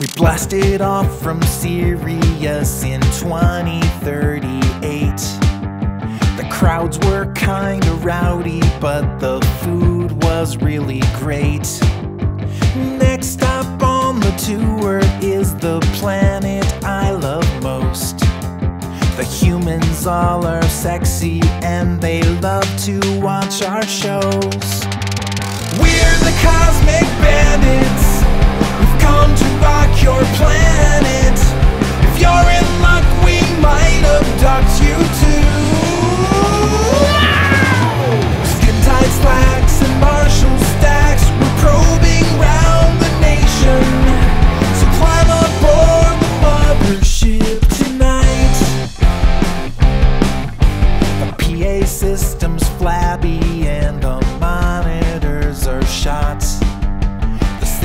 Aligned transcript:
We 0.00 0.06
blasted 0.14 0.80
off 0.80 1.20
from 1.20 1.42
Sirius 1.42 2.84
in 2.84 3.00
2038. 3.00 5.16
The 6.36 6.46
crowds 6.48 7.00
were 7.00 7.32
kinda 7.34 7.90
rowdy, 7.94 8.62
but 8.80 9.18
the 9.18 9.40
food 9.60 10.22
was 10.22 10.56
really 10.58 11.02
great. 11.18 11.66
Next 12.76 13.30
stop 13.30 13.82
on 13.82 14.20
the 14.20 14.30
tour 14.36 15.00
is 15.20 15.56
the 15.56 15.80
planet 15.94 16.64
I 16.84 17.10
love 17.10 17.44
most. 17.60 18.18
The 19.16 19.24
humans 19.24 20.06
all 20.06 20.46
are 20.46 20.62
sexy 20.68 21.40
and 21.62 22.00
they 22.00 22.22
love 22.40 22.68
to 22.84 23.00
watch 23.20 23.62
our 23.62 23.82
shows. 23.82 24.86
We're 25.78 26.18
the 26.26 26.34
Cosmic 26.42 27.06
Bandits. 27.22 28.06
We've 28.78 28.98
come 29.00 29.30
to 29.34 29.46
rock 29.64 29.90
your 30.02 30.22
planet. 30.38 31.38
If 32.08 32.14
you're 32.22 32.48
in 32.58 32.66
luck, 32.82 33.06
we 33.24 33.36
might 33.62 34.02
abduct 34.04 34.72
you 34.82 34.96
too. 35.22 35.46
Skin 38.54 38.76
tight 38.82 39.12
slacks 39.20 39.76
and 39.82 39.94
Marshall 40.00 40.58
stacks. 40.78 41.24
We're 41.38 41.56
probing 41.62 42.28
round 42.38 42.94
the 43.00 43.10
nation. 43.20 43.84
So 44.78 44.84
climb 44.98 45.30
aboard 45.44 46.14
the 46.24 46.32
mothership 46.44 47.58
tonight. 47.78 48.56
The 51.20 51.28
PA 51.38 51.86
system's 51.86 52.66
flabby 52.78 53.66
and 53.66 54.02
the 54.02 54.27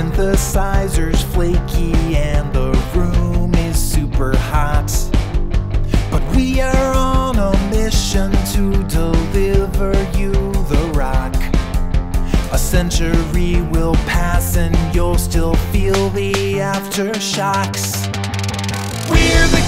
synthesizer's 0.00 1.22
flaky 1.24 1.92
and 2.16 2.50
the 2.54 2.72
room 2.94 3.54
is 3.54 3.76
super 3.76 4.34
hot. 4.34 4.90
But 6.10 6.22
we 6.34 6.62
are 6.62 6.94
on 6.94 7.36
a 7.36 7.52
mission 7.68 8.32
to 8.54 8.82
deliver 8.84 9.92
you 10.18 10.32
the 10.72 10.90
rock. 10.94 11.34
A 12.50 12.56
century 12.56 13.60
will 13.72 13.94
pass 14.06 14.56
and 14.56 14.74
you'll 14.94 15.18
still 15.18 15.54
feel 15.70 16.08
the 16.08 16.32
aftershocks. 16.32 18.06
We're 19.10 19.48
the 19.48 19.64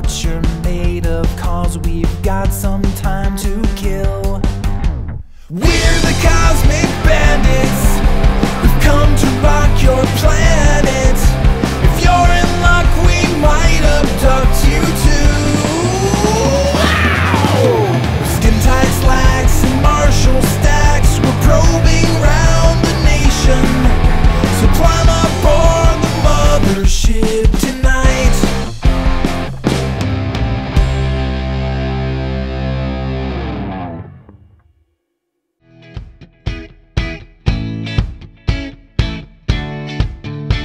what 0.00 0.24
you're 0.24 0.40
made 0.62 1.06
of, 1.06 1.26
cause 1.36 1.76
we've 1.80 2.22
got 2.22 2.50
some 2.54 2.80
time 2.94 3.36
to 3.36 3.60
kill. 3.76 4.40
We're 5.50 6.00
the 6.00 6.16
Cosmic 6.22 6.88
Bandits. 7.04 7.82
We've 8.62 8.82
come 8.82 9.14
to 9.14 9.26
rock 9.42 9.82
your 9.82 10.02
planet. 10.16 10.59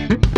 Mm-hmm. 0.08 0.26